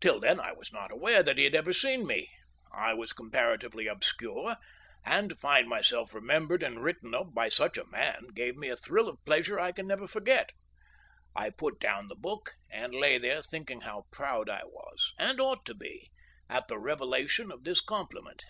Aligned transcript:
Till 0.00 0.20
then 0.20 0.38
I 0.38 0.52
was 0.52 0.72
not 0.72 0.92
aware 0.92 1.20
that 1.20 1.36
he 1.36 1.42
had 1.42 1.54
ever 1.56 1.72
seen 1.72 2.06
me. 2.06 2.30
I 2.72 2.94
was 2.94 3.12
comparatively 3.12 3.88
obscure, 3.88 4.56
and 5.04 5.30
to 5.30 5.34
find 5.34 5.68
myself 5.68 6.14
remembered 6.14 6.62
and 6.62 6.80
written 6.80 7.12
of 7.12 7.34
by 7.34 7.48
such 7.48 7.76
a 7.76 7.88
man 7.88 8.28
gave 8.36 8.54
me 8.56 8.68
a 8.68 8.76
thrill 8.76 9.08
of 9.08 9.18
pleasure 9.24 9.58
I 9.58 9.72
can 9.72 9.88
never 9.88 10.06
forget. 10.06 10.52
I 11.34 11.50
put 11.50 11.80
down 11.80 12.06
the 12.06 12.14
book, 12.14 12.52
and 12.70 12.94
lay 12.94 13.18
there 13.18 13.42
thinking 13.42 13.80
how 13.80 14.06
proud 14.12 14.48
I 14.48 14.62
was, 14.64 15.12
and 15.18 15.40
ought 15.40 15.66
to 15.66 15.74
be, 15.74 16.12
at 16.48 16.68
the 16.68 16.78
revelation 16.78 17.50
of 17.50 17.64
this 17.64 17.80
compliment. 17.80 18.44